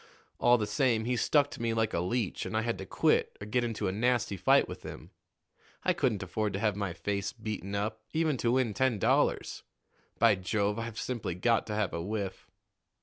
[0.39, 3.37] All the same, he stuck to me like a leech, and I had to quit
[3.39, 5.11] or get into a nasty fight with him.
[5.83, 9.61] I couldn't afford to have my face beaten up, even to win ten dollars.
[10.17, 10.79] By Jove!
[10.79, 12.49] I've simply got to have a whiff."